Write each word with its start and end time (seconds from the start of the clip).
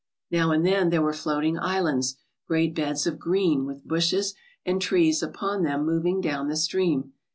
Now 0.31 0.49
and 0.49 0.65
then 0.65 0.89
there 0.89 1.03
were 1.03 1.13
floating 1.13 1.59
islands, 1.59 2.17
great 2.47 2.73
beds 2.73 3.05
of 3.05 3.19
green, 3.19 3.67
with 3.67 3.87
bushes 3.87 4.33
and 4.65 4.81
trees 4.81 5.21
upon 5.21 5.61
them 5.61 5.85
moving 5.85 6.21
'down 6.21 6.47
the 6.47 6.57
stream. 6.57 7.13